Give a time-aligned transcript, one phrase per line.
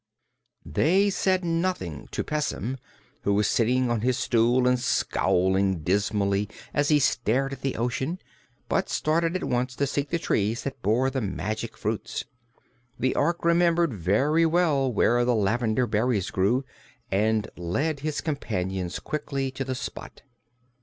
[0.65, 2.79] They said nothing to Pessim,
[3.21, 8.17] who was sitting on his stool and scowling dismally as he stared at the ocean,
[8.67, 12.25] but started at once to seek the trees that bore the magic fruits.
[12.97, 16.65] The Ork remembered very well where the lavender berries grew
[17.11, 20.23] and led his companions quickly to the spot.